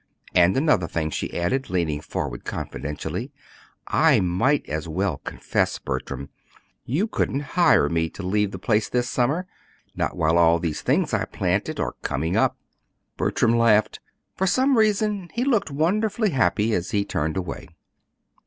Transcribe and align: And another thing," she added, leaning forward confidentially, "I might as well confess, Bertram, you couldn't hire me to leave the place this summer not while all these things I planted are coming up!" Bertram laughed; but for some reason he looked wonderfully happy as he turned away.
And 0.33 0.57
another 0.57 0.87
thing," 0.87 1.11
she 1.11 1.37
added, 1.39 1.69
leaning 1.69 2.01
forward 2.01 2.43
confidentially, 2.43 3.31
"I 3.85 4.19
might 4.19 4.67
as 4.67 4.87
well 4.87 5.19
confess, 5.23 5.77
Bertram, 5.77 6.29
you 6.85 7.05
couldn't 7.05 7.41
hire 7.53 7.87
me 7.87 8.09
to 8.09 8.23
leave 8.23 8.49
the 8.49 8.57
place 8.57 8.89
this 8.89 9.07
summer 9.07 9.45
not 9.95 10.17
while 10.17 10.39
all 10.39 10.57
these 10.57 10.81
things 10.81 11.13
I 11.13 11.25
planted 11.25 11.79
are 11.79 11.93
coming 12.01 12.35
up!" 12.35 12.57
Bertram 13.15 13.55
laughed; 13.55 13.99
but 13.99 14.37
for 14.39 14.47
some 14.47 14.75
reason 14.75 15.29
he 15.35 15.43
looked 15.43 15.69
wonderfully 15.69 16.31
happy 16.31 16.73
as 16.73 16.89
he 16.89 17.05
turned 17.05 17.37
away. 17.37 17.67